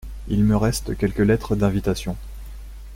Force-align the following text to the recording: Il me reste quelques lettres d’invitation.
Il 0.29 0.43
me 0.43 0.57
reste 0.57 0.97
quelques 0.97 1.19
lettres 1.19 1.55
d’invitation. 1.55 2.17